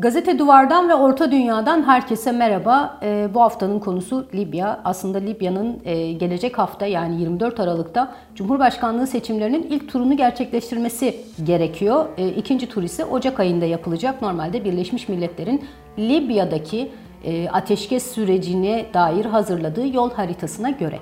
[0.00, 2.98] Gazete Duvar'dan ve Orta Dünya'dan herkese merhaba.
[3.02, 4.80] E, bu haftanın konusu Libya.
[4.84, 12.06] Aslında Libya'nın e, gelecek hafta yani 24 Aralık'ta Cumhurbaşkanlığı seçimlerinin ilk turunu gerçekleştirmesi gerekiyor.
[12.18, 14.22] E, ikinci tur ise Ocak ayında yapılacak.
[14.22, 15.64] Normalde Birleşmiş Milletler'in
[15.98, 16.92] Libya'daki
[17.24, 20.98] e, ateşkes sürecine dair hazırladığı yol haritasına göre.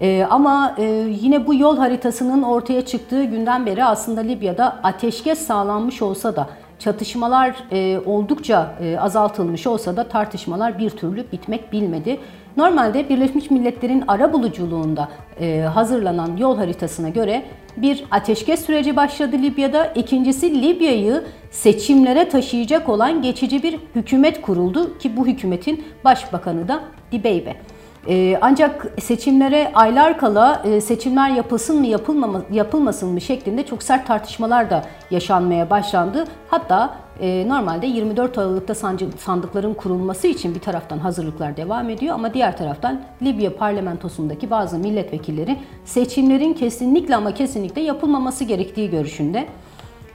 [0.00, 0.84] Ee, ama e,
[1.20, 6.48] yine bu yol haritasının ortaya çıktığı günden beri aslında Libya'da ateşkes sağlanmış olsa da
[6.80, 12.20] çatışmalar e, oldukça e, azaltılmış olsa da tartışmalar bir türlü bitmek bilmedi.
[12.56, 15.08] Normalde Birleşmiş Milletler'in ara buluculuğunda
[15.40, 17.42] e, hazırlanan yol haritasına göre
[17.76, 19.86] bir ateşkes süreci başladı Libya'da.
[19.86, 26.80] İkincisi Libya'yı seçimlere taşıyacak olan geçici bir hükümet kuruldu ki bu hükümetin başbakanı da
[27.12, 27.56] Dibeybe.
[28.08, 31.86] Ee, ancak seçimlere aylar kala e, seçimler yapılsın mı
[32.50, 36.24] yapılmasın mı şeklinde çok sert tartışmalar da yaşanmaya başlandı.
[36.50, 38.74] Hatta e, normalde 24 Aralık'ta
[39.18, 45.56] sandıkların kurulması için bir taraftan hazırlıklar devam ediyor ama diğer taraftan Libya parlamentosundaki bazı milletvekilleri
[45.84, 49.46] seçimlerin kesinlikle ama kesinlikle yapılmaması gerektiği görüşünde.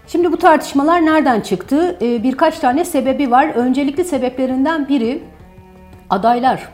[0.08, 1.98] Şimdi bu tartışmalar nereden çıktı?
[2.02, 3.48] E, birkaç tane sebebi var.
[3.48, 5.24] Öncelikli sebeplerinden biri
[6.10, 6.70] adaylar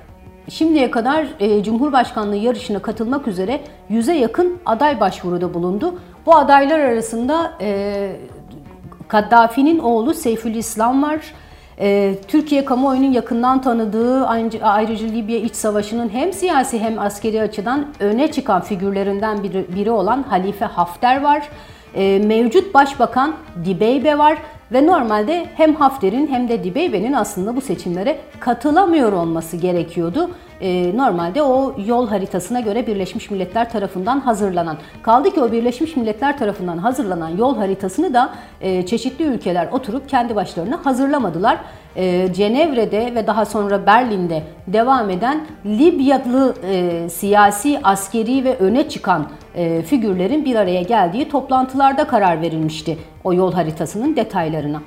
[0.50, 6.00] Şimdiye kadar e, Cumhurbaşkanlığı yarışına katılmak üzere yüze yakın aday başvuruda bulundu.
[6.26, 8.12] Bu adaylar arasında e,
[9.08, 11.20] Kaddafi'nin oğlu Seyfülislam var.
[11.80, 14.28] E, Türkiye kamuoyunun yakından tanıdığı
[14.62, 20.24] ayrıca Libya iç savaşının hem siyasi hem askeri açıdan öne çıkan figürlerinden biri, biri olan
[20.24, 21.50] Halife Hafter var.
[21.96, 23.34] E, mevcut başbakan
[23.66, 24.38] Dibeybe var
[24.72, 30.30] ve normalde hem Hafter'in hem de Dibeybe'nin aslında bu seçimlere katılamıyor olması gerekiyordu.
[30.62, 34.78] Ee, normalde o yol haritasına göre Birleşmiş Milletler tarafından hazırlanan.
[35.02, 38.30] Kaldı ki o Birleşmiş Milletler tarafından hazırlanan yol haritasını da
[38.62, 41.58] e, çeşitli ülkeler oturup kendi başlarına hazırlamadılar.
[41.96, 49.28] E, Cenevre'de ve daha sonra Berlin'de devam eden Libyalı e, siyasi, askeri ve öne çıkan
[49.56, 54.82] e, figürlerin bir araya geldiği toplantılarda karar verilmişti o yol haritasının detaylarına.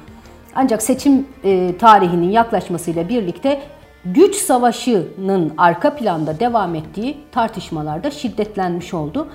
[0.55, 3.61] Ancak seçim e, tarihinin yaklaşmasıyla birlikte
[4.05, 9.29] güç savaşının arka planda devam ettiği tartışmalarda şiddetlenmiş oldu.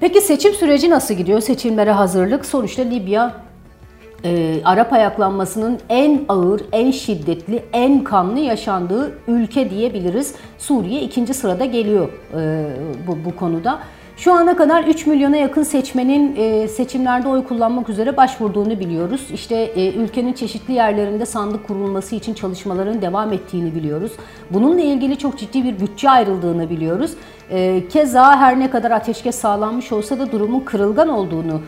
[0.00, 1.40] Peki seçim süreci nasıl gidiyor?
[1.40, 2.46] Seçimlere hazırlık.
[2.46, 3.34] Sonuçta Libya
[4.24, 10.34] e, Arap ayaklanmasının en ağır, en şiddetli, en kanlı yaşandığı ülke diyebiliriz.
[10.58, 12.66] Suriye ikinci sırada geliyor e,
[13.06, 13.78] bu, bu konuda.
[14.16, 19.28] Şu ana kadar 3 milyona yakın seçmenin e, seçimlerde oy kullanmak üzere başvurduğunu biliyoruz.
[19.32, 24.12] İşte e, ülkenin çeşitli yerlerinde sandık kurulması için çalışmaların devam ettiğini biliyoruz.
[24.50, 27.10] Bununla ilgili çok ciddi bir bütçe ayrıldığını biliyoruz.
[27.50, 31.60] E, keza her ne kadar ateşkes sağlanmış olsa da durumun kırılgan olduğunu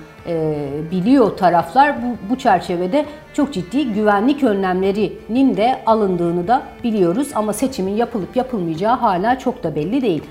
[0.90, 1.96] biliyor taraflar.
[2.02, 7.28] Bu, bu çerçevede çok ciddi güvenlik önlemlerinin de alındığını da biliyoruz.
[7.34, 10.22] Ama seçimin yapılıp yapılmayacağı hala çok da belli değil.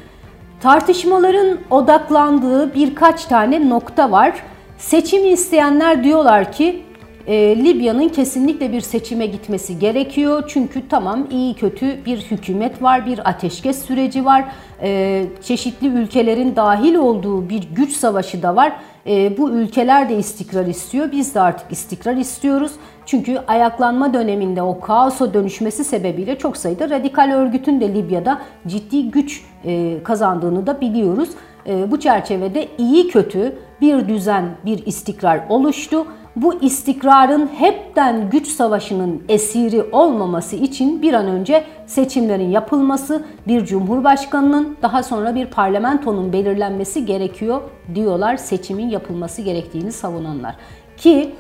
[0.62, 4.34] Tartışmaların odaklandığı birkaç tane nokta var.
[4.78, 6.84] Seçimi isteyenler diyorlar ki
[7.28, 7.34] e,
[7.66, 10.44] Libya'nın kesinlikle bir seçime gitmesi gerekiyor.
[10.48, 14.46] Çünkü tamam iyi kötü bir hükümet var, bir ateşkes süreci var.
[14.82, 18.74] E, çeşitli ülkelerin dahil olduğu bir güç savaşı da var.
[19.08, 21.12] E, bu ülkeler de istikrar istiyor.
[21.12, 22.72] Biz de artık istikrar istiyoruz.
[23.06, 29.44] Çünkü ayaklanma döneminde o kaosa dönüşmesi sebebiyle çok sayıda radikal örgütün de Libya'da ciddi güç
[29.66, 31.30] e, kazandığını da biliyoruz.
[31.68, 36.06] E, bu çerçevede iyi kötü bir düzen, bir istikrar oluştu.
[36.36, 44.78] Bu istikrarın hepten güç savaşının esiri olmaması için bir an önce seçimlerin yapılması, bir cumhurbaşkanının
[44.82, 47.62] daha sonra bir parlamentonun belirlenmesi gerekiyor
[47.96, 50.56] diyorlar seçimin yapılması gerektiğini savunanlar.
[50.98, 51.32] Ki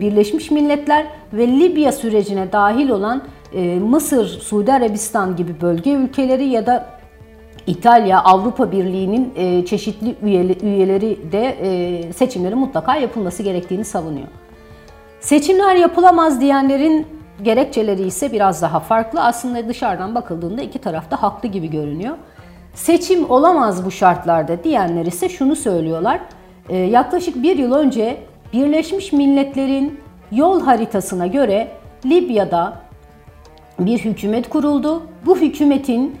[0.00, 3.22] Birleşmiş Milletler ve Libya sürecine dahil olan
[3.52, 6.86] e, Mısır, Suudi Arabistan gibi bölge ülkeleri ya da
[7.66, 10.16] İtalya, Avrupa Birliği'nin e, çeşitli
[10.62, 11.56] üyeleri de
[12.12, 14.28] seçimlerin mutlaka yapılması gerektiğini savunuyor.
[15.20, 17.06] Seçimler yapılamaz diyenlerin
[17.42, 19.22] gerekçeleri ise biraz daha farklı.
[19.22, 22.16] Aslında dışarıdan bakıldığında iki tarafta haklı gibi görünüyor.
[22.74, 26.20] Seçim olamaz bu şartlarda diyenler ise şunu söylüyorlar.
[26.70, 28.16] Yaklaşık bir yıl önce
[28.52, 30.00] Birleşmiş Milletler'in
[30.32, 31.68] yol haritasına göre
[32.04, 32.80] Libya'da
[33.78, 35.02] bir hükümet kuruldu.
[35.26, 36.16] Bu hükümetin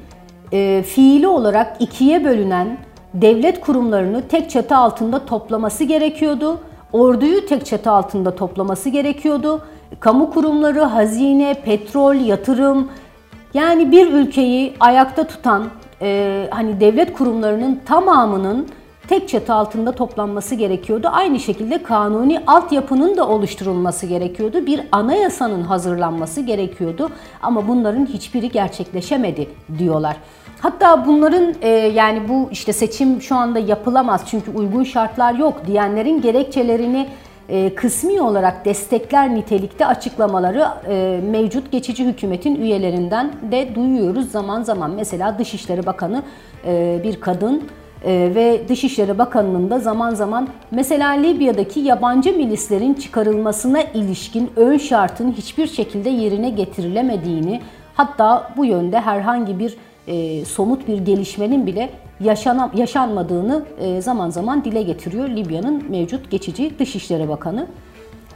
[0.52, 2.78] e, fiili olarak ikiye bölünen
[3.14, 6.60] devlet kurumlarını tek çatı altında toplaması gerekiyordu.
[6.92, 9.62] Orduyu tek çatı altında toplaması gerekiyordu.
[10.00, 12.88] Kamu kurumları, hazine, petrol, yatırım
[13.54, 15.64] yani bir ülkeyi ayakta tutan
[16.02, 18.68] e, hani devlet kurumlarının tamamının
[19.08, 21.08] tek çatı altında toplanması gerekiyordu.
[21.12, 24.66] Aynı şekilde kanuni altyapının da oluşturulması gerekiyordu.
[24.66, 27.10] Bir anayasanın hazırlanması gerekiyordu.
[27.42, 30.16] Ama bunların hiçbiri gerçekleşemedi diyorlar.
[30.60, 36.20] Hatta bunların e, yani bu işte seçim şu anda yapılamaz çünkü uygun şartlar yok diyenlerin
[36.22, 37.08] gerekçelerini
[37.48, 44.90] e, kısmi olarak destekler nitelikte açıklamaları e, mevcut geçici hükümetin üyelerinden de duyuyoruz zaman zaman.
[44.90, 46.22] Mesela Dışişleri Bakanı
[46.66, 47.62] e, bir kadın
[48.04, 55.32] ee, ve Dışişleri Bakanı'nın da zaman zaman mesela Libya'daki yabancı milislerin çıkarılmasına ilişkin ön şartın
[55.32, 57.60] hiçbir şekilde yerine getirilemediğini
[57.94, 61.90] hatta bu yönde herhangi bir e, somut bir gelişmenin bile
[62.20, 67.66] yaşanam, yaşanmadığını e, zaman zaman dile getiriyor Libya'nın mevcut geçici Dışişleri Bakanı.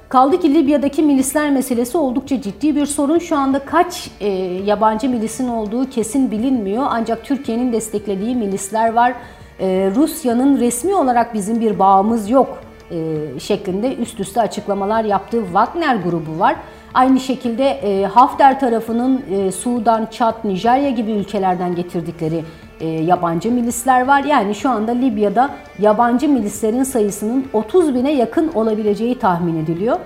[0.08, 3.18] Kaldı ki Libya'daki milisler meselesi oldukça ciddi bir sorun.
[3.18, 4.28] Şu anda kaç e,
[4.66, 6.84] yabancı milisin olduğu kesin bilinmiyor.
[6.88, 9.14] Ancak Türkiye'nin desteklediği milisler var.
[9.62, 12.58] E, Rusya'nın resmi olarak bizim bir bağımız yok
[12.90, 16.56] e, şeklinde üst üste açıklamalar yaptığı Wagner grubu var.
[16.94, 22.44] Aynı şekilde e, Hafter tarafının Sudan, Çat, Nijerya gibi ülkelerden getirdikleri
[22.80, 24.24] yabancı milisler var.
[24.24, 29.98] Yani şu anda Libya'da yabancı milislerin sayısının 30 bine yakın olabileceği tahmin ediliyor.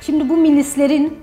[0.00, 1.18] Şimdi bu milislerin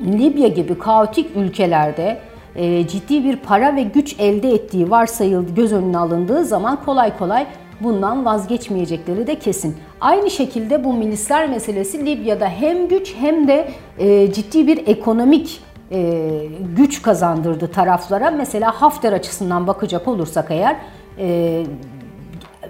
[0.00, 2.18] Libya gibi kaotik ülkelerde
[2.56, 7.46] e, ciddi bir para ve güç elde ettiği varsayıldı göz önüne alındığı zaman kolay kolay
[7.80, 9.76] bundan vazgeçmeyecekleri de kesin.
[10.00, 13.68] Aynı şekilde bu milisler meselesi Libya'da hem güç hem de
[13.98, 15.60] e, ciddi bir ekonomik
[15.92, 16.40] e,
[16.76, 18.30] güç kazandırdı taraflara.
[18.30, 20.76] Mesela Hafter açısından bakacak olursak eğer
[21.18, 21.62] e,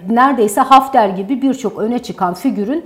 [0.09, 2.85] neredeyse Hafter gibi birçok öne çıkan figürün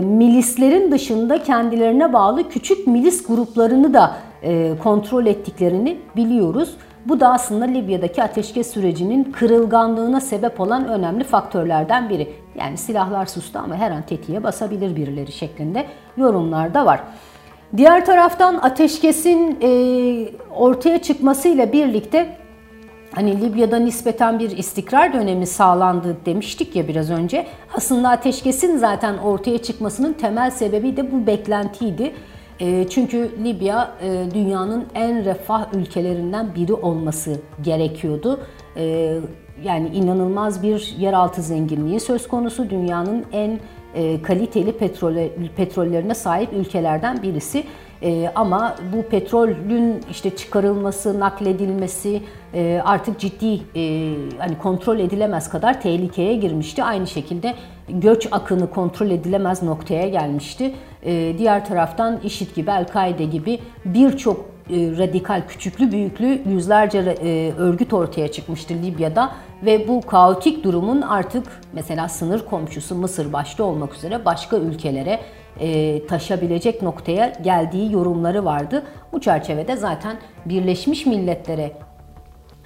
[0.00, 6.76] milislerin dışında kendilerine bağlı küçük milis gruplarını da e, kontrol ettiklerini biliyoruz.
[7.06, 12.28] Bu da aslında Libya'daki ateşkes sürecinin kırılganlığına sebep olan önemli faktörlerden biri.
[12.58, 15.86] Yani silahlar sustu ama her an tetiğe basabilir birileri şeklinde
[16.16, 17.00] yorumlar da var.
[17.76, 19.70] Diğer taraftan ateşkesin e,
[20.56, 22.36] ortaya çıkmasıyla birlikte
[23.14, 27.46] hani Libya'da nispeten bir istikrar dönemi sağlandı demiştik ya biraz önce.
[27.74, 32.12] Aslında ateşkesin zaten ortaya çıkmasının temel sebebi de bu beklentiydi.
[32.60, 38.40] E, çünkü Libya e, dünyanın en refah ülkelerinden biri olması gerekiyordu.
[38.76, 39.14] E,
[39.64, 42.70] yani inanılmaz bir yeraltı zenginliği söz konusu.
[42.70, 43.60] Dünyanın en
[44.22, 47.64] kaliteli petrole, petrollerine sahip ülkelerden birisi.
[48.02, 52.22] E, ama bu petrolün işte çıkarılması, nakledilmesi
[52.54, 56.84] e, artık ciddi e, hani kontrol edilemez kadar tehlikeye girmişti.
[56.84, 57.54] Aynı şekilde
[57.88, 60.74] göç akını kontrol edilemez noktaya gelmişti.
[61.02, 67.92] E, diğer taraftan IŞİD gibi, El-Kaide gibi birçok e, radikal küçüklü büyüklü yüzlerce e, örgüt
[67.92, 69.30] ortaya çıkmıştı Libya'da
[69.64, 75.20] ve bu kaotik durumun artık mesela sınır komşusu Mısır başta olmak üzere başka ülkelere
[76.08, 78.82] taşabilecek noktaya geldiği yorumları vardı.
[79.12, 81.72] Bu çerçevede zaten Birleşmiş Milletler'e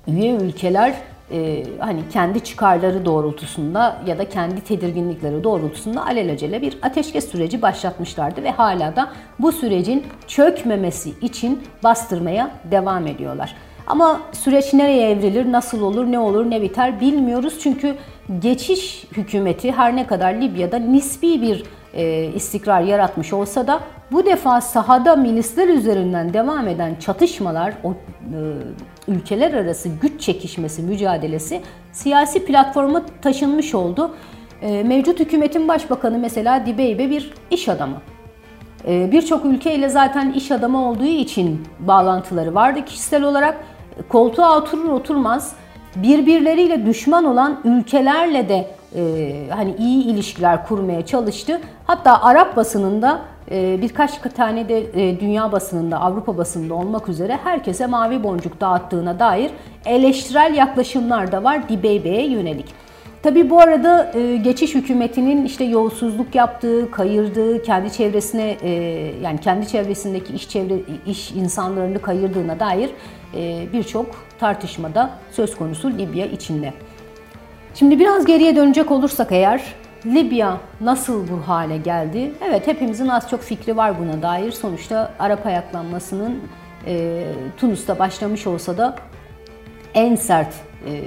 [0.08, 0.94] üye ülkeler
[1.31, 8.43] e, hani kendi çıkarları doğrultusunda ya da kendi tedirginlikleri doğrultusunda alelacele bir ateşkes süreci başlatmışlardı
[8.43, 13.54] ve hala da bu sürecin çökmemesi için bastırmaya devam ediyorlar.
[13.87, 17.59] Ama süreç nereye evrilir, nasıl olur, ne olur, ne biter bilmiyoruz.
[17.62, 17.97] Çünkü
[18.38, 21.64] geçiş hükümeti her ne kadar Libya'da nispi bir
[21.95, 23.81] e, istikrar yaratmış olsa da
[24.12, 27.95] bu defa sahada milisler üzerinden devam eden çatışmalar, o e,
[29.08, 31.61] ülkeler arası güç çekişmesi, mücadelesi
[31.92, 34.11] siyasi platforma taşınmış oldu.
[34.62, 37.96] E, mevcut hükümetin başbakanı mesela Dibeybe bir iş adamı.
[38.88, 43.56] E, Birçok ülkeyle zaten iş adamı olduğu için bağlantıları vardı kişisel olarak.
[44.08, 45.52] Koltuğa oturur oturmaz
[45.96, 51.61] birbirleriyle düşman olan ülkelerle de e, hani iyi ilişkiler kurmaya çalıştı.
[51.87, 53.20] Hatta Arap basınında
[53.50, 59.50] birkaç tane de e, dünya basınında, Avrupa basınında olmak üzere herkese mavi boncuk dağıttığına dair
[59.86, 62.66] eleştirel yaklaşımlar da var Dibeybe'ye yönelik.
[63.22, 68.70] Tabi bu arada e, geçiş hükümetinin işte yolsuzluk yaptığı, kayırdığı, kendi çevresine e,
[69.22, 70.74] yani kendi çevresindeki iş çevre
[71.06, 72.90] iş insanlarını kayırdığına dair
[73.72, 74.06] birçok
[74.40, 76.72] tartışmada söz konusu Libya içinde.
[77.74, 79.62] Şimdi biraz geriye dönecek olursak eğer
[80.06, 82.32] Libya nasıl bu hale geldi?
[82.49, 84.52] Evet hepimizin az çok fikri var buna dair.
[84.52, 86.40] Sonuçta Arap ayaklanmasının
[86.87, 87.25] e,
[87.56, 88.96] Tunus'ta başlamış olsa da
[89.94, 90.54] en sert
[90.87, 91.00] e,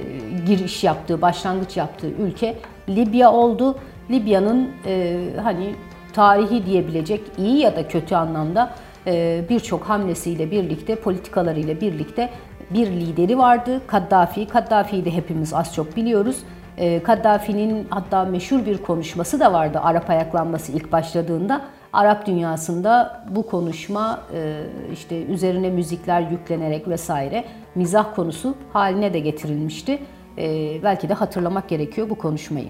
[0.45, 2.55] giriş yaptığı, başlangıç yaptığı ülke
[2.89, 3.77] Libya oldu.
[4.09, 5.75] Libya'nın e, hani
[6.13, 8.73] tarihi diyebilecek iyi ya da kötü anlamda
[9.07, 12.29] e, birçok hamlesiyle birlikte, politikalarıyla birlikte
[12.69, 13.81] bir lideri vardı.
[13.87, 14.47] Kaddafi.
[14.47, 16.37] Kaddafi'yi de hepimiz az çok biliyoruz.
[16.78, 21.60] E, Kaddafi'nin hatta meşhur bir konuşması da vardı Arap ayaklanması ilk başladığında.
[21.92, 24.62] Arap dünyasında bu konuşma e,
[24.92, 29.98] işte üzerine müzikler yüklenerek vesaire mizah konusu haline de getirilmişti.
[30.38, 32.68] E, belki de hatırlamak gerekiyor bu konuşmayı.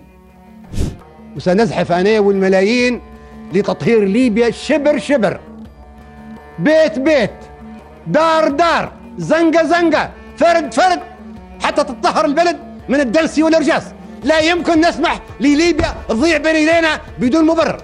[1.36, 3.00] وسنزحف أنا والملايين
[3.54, 5.40] لتطهير ليبيا شبر شبر
[6.58, 7.30] بيت بيت
[8.06, 11.00] دار دار زنقة زنقة فرد فرد
[11.60, 12.56] حتى تطهر البلد
[12.88, 13.84] من الدنسي والإرجاس
[14.30, 17.78] لا يمكن نسمح لليبيا تضيع بين ايدينا بدون مبرر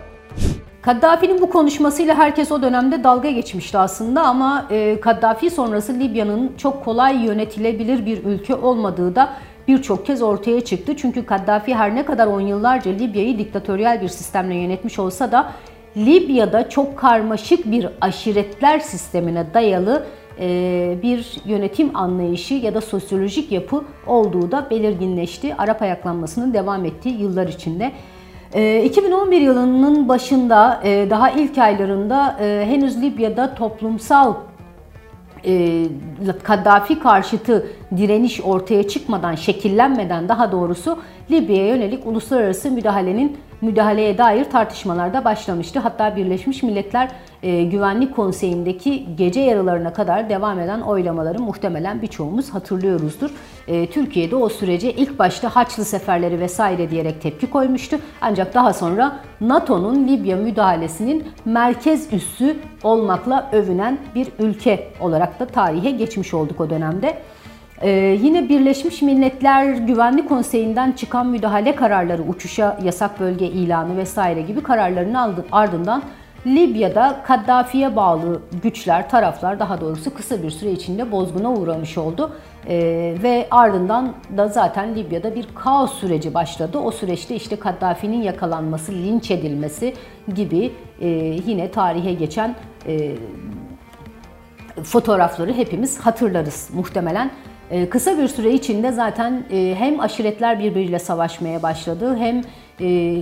[0.83, 6.85] Kaddafi'nin bu konuşmasıyla herkes o dönemde dalga geçmişti aslında ama e, Kaddafi sonrası Libya'nın çok
[6.85, 9.29] kolay yönetilebilir bir ülke olmadığı da
[9.69, 10.97] birçok kez ortaya çıktı.
[10.97, 15.53] Çünkü Kaddafi her ne kadar on yıllarca Libya'yı diktatöryel bir sistemle yönetmiş olsa da
[15.97, 20.22] Libya'da çok karmaşık bir aşiretler sistemine dayalı e,
[21.04, 25.56] bir yönetim anlayışı ya da sosyolojik yapı olduğu da belirginleşti.
[25.56, 27.92] Arap ayaklanmasının devam ettiği yıllar içinde.
[28.86, 34.34] 2011 e, yılının başında e, daha ilk aylarında henüz Libya'da toplumsal
[36.44, 41.00] Kaddafi karşıtı direniş ortaya çıkmadan, şekillenmeden daha doğrusu
[41.32, 45.80] Libya'ya yönelik uluslararası müdahalenin müdahaleye dair tartışmalar da başlamıştı.
[45.80, 47.12] Hatta Birleşmiş Milletler
[47.44, 53.32] e, Güvenlik Konseyi'ndeki gece yarılarına kadar devam eden oylamaları muhtemelen birçoğumuz hatırlıyoruzdur.
[53.68, 58.00] E, Türkiye'de o sürece ilk başta Haçlı seferleri vesaire diyerek tepki koymuştu.
[58.22, 65.92] Ancak daha sonra NATO'nun Libya müdahalesinin merkez üssü olmakla övünen bir ülke olarak da tarihe
[65.92, 67.18] geçmiş olduk o dönemde.
[67.84, 74.64] Ee, yine Birleşmiş Milletler Güvenlik Konseyi'nden çıkan müdahale kararları, uçuşa yasak bölge ilanı vesaire gibi
[74.64, 76.04] kararların ardından
[76.46, 82.32] Libya'da Kaddafi'ye bağlı güçler, taraflar daha doğrusu kısa bir süre içinde bozguna uğramış oldu.
[82.68, 86.78] Ee, ve ardından da zaten Libya'da bir kaos süreci başladı.
[86.78, 89.94] O süreçte işte Kaddafi'nin yakalanması, linç edilmesi
[90.36, 90.72] gibi
[91.02, 91.08] e,
[91.46, 92.56] yine tarihe geçen
[92.88, 93.16] e,
[94.84, 97.32] fotoğrafları hepimiz hatırlarız muhtemelen.
[97.74, 102.42] Ee, kısa bir süre içinde zaten e, hem aşiretler birbiriyle savaşmaya başladı hem
[102.80, 103.22] e,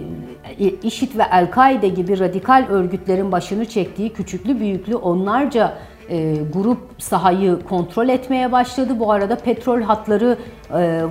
[0.84, 5.78] IŞİD ve El-Kaide gibi radikal örgütlerin başını çektiği küçüklü büyüklü onlarca
[6.10, 9.00] e, grup sahayı kontrol etmeye başladı.
[9.00, 10.38] Bu arada petrol hatları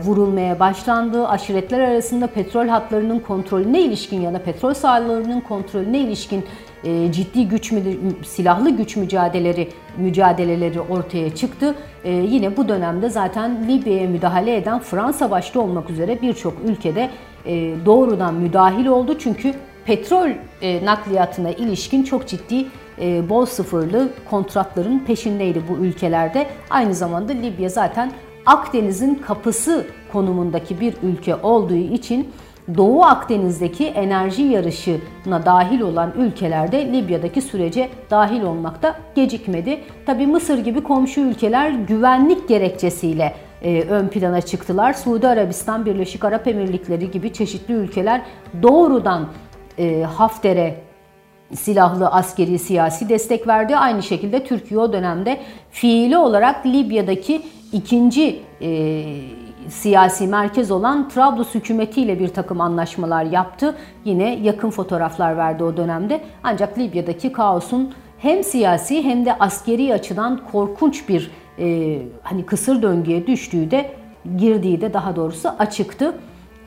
[0.04, 1.28] vurulmaya başlandı.
[1.28, 6.44] Aşiretler arasında petrol hatlarının kontrolüne ilişkin ya da petrol sahalarının kontrolüne ilişkin
[6.84, 7.72] e, ciddi güç
[8.26, 11.74] silahlı güç mücadeleleri mücadeleleri ortaya çıktı.
[12.04, 17.10] E, yine bu dönemde zaten Libya'ya müdahale eden Fransa başta olmak üzere birçok ülkede
[17.46, 19.16] e, doğrudan müdahil oldu.
[19.18, 20.30] Çünkü petrol
[20.84, 22.66] nakliyatına ilişkin çok ciddi
[23.28, 26.46] bol sıfırlı kontratların peşindeydi bu ülkelerde.
[26.70, 28.12] Aynı zamanda Libya zaten
[28.46, 32.28] Akdeniz'in kapısı konumundaki bir ülke olduğu için
[32.76, 39.80] Doğu Akdeniz'deki enerji yarışına dahil olan ülkelerde Libya'daki sürece dahil olmakta gecikmedi.
[40.06, 44.92] Tabi Mısır gibi komşu ülkeler güvenlik gerekçesiyle e, ön plana çıktılar.
[44.92, 48.22] Suudi Arabistan, Birleşik Arap Emirlikleri gibi çeşitli ülkeler
[48.62, 49.28] doğrudan
[49.78, 50.76] e, Hafter'e
[51.54, 53.76] silahlı, askeri, siyasi destek verdi.
[53.76, 58.68] Aynı şekilde Türkiye o dönemde fiili olarak Libya'daki ikinci e,
[59.68, 63.76] siyasi merkez olan Trablus hükümetiyle bir takım anlaşmalar yaptı.
[64.04, 66.20] Yine yakın fotoğraflar verdi o dönemde.
[66.42, 73.26] Ancak Libya'daki kaosun hem siyasi hem de askeri açıdan korkunç bir e, hani kısır döngüye
[73.26, 73.90] düştüğü de
[74.36, 76.14] girdiği de daha doğrusu açıktı.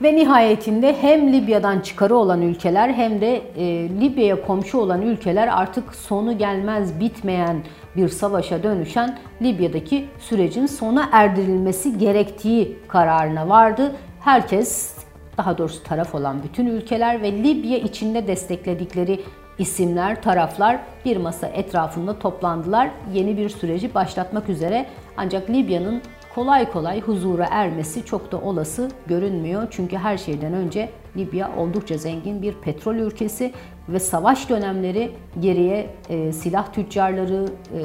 [0.04, 5.96] Ve nihayetinde hem Libya'dan çıkarı olan ülkeler hem de e, Libya'ya komşu olan ülkeler artık
[5.96, 7.64] sonu gelmez bitmeyen
[7.96, 13.96] bir savaşa dönüşen Libya'daki sürecin sona erdirilmesi gerektiği kararına vardı.
[14.20, 14.98] Herkes
[15.38, 19.20] daha doğrusu taraf olan bütün ülkeler ve Libya içinde destekledikleri
[19.58, 22.90] isimler, taraflar bir masa etrafında toplandılar.
[23.14, 24.86] Yeni bir süreci başlatmak üzere.
[25.18, 26.02] Ancak Libya'nın
[26.36, 29.68] kolay kolay huzura ermesi çok da olası görünmüyor.
[29.72, 33.54] Çünkü her şeyden önce Libya oldukça zengin bir petrol ülkesi
[33.90, 37.82] ve savaş dönemleri geriye e, silah tüccarları e,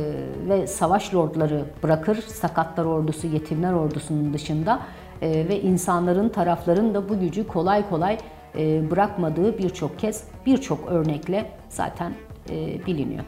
[0.48, 2.16] ve savaş lordları bırakır.
[2.16, 4.80] Sakatlar ordusu, yetimler ordusunun dışında
[5.22, 8.18] e, ve insanların, tarafların da bu gücü kolay kolay
[8.58, 12.12] e, bırakmadığı birçok kez, birçok örnekle zaten
[12.50, 13.24] e, biliniyor.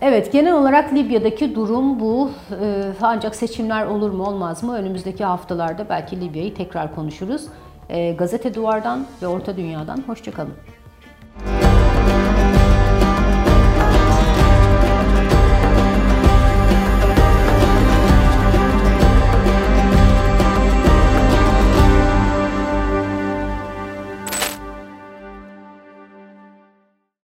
[0.00, 2.30] Evet genel olarak Libya'daki durum bu.
[2.60, 7.42] Ee, ancak seçimler olur mu olmaz mı önümüzdeki haftalarda belki Libya'yı tekrar konuşuruz.
[7.88, 10.54] Ee, Gazete Duvar'dan ve Orta Dünya'dan hoşçakalın.